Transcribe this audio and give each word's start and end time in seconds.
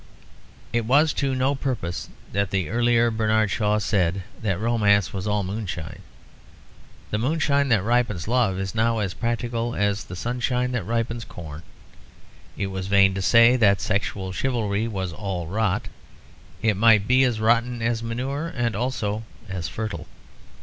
It 0.73 0.85
was 0.85 1.13
to 1.21 1.35
no 1.35 1.53
purpose 1.53 2.09
that 2.33 2.49
the 2.49 2.69
earlier 2.69 3.11
Bernard 3.11 3.51
Shaw 3.51 3.77
said 3.77 4.23
that 4.41 4.59
romance 4.59 5.13
was 5.13 5.27
all 5.27 5.43
moonshine. 5.43 5.99
The 7.11 7.19
moonshine 7.19 7.69
that 7.69 7.83
ripens 7.83 8.27
love 8.27 8.57
is 8.57 8.73
now 8.73 8.97
as 8.97 9.13
practical 9.13 9.75
as 9.75 10.03
the 10.05 10.15
sunshine 10.15 10.71
that 10.71 10.85
ripens 10.87 11.23
corn. 11.23 11.61
It 12.57 12.71
was 12.71 12.87
vain 12.87 13.13
to 13.13 13.21
say 13.21 13.55
that 13.57 13.79
sexual 13.79 14.31
chivalry 14.31 14.87
was 14.87 15.13
all 15.13 15.45
rot; 15.45 15.87
it 16.63 16.75
might 16.75 17.07
be 17.07 17.23
as 17.23 17.39
rotten 17.39 17.83
as 17.83 18.01
manure 18.01 18.47
and 18.55 18.75
also 18.75 19.21
as 19.49 19.67
fertile. 19.67 20.07